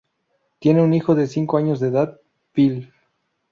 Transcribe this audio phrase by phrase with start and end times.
[0.57, 2.19] Tiene un hijo de cinco años de edad,
[2.53, 2.89] Philip.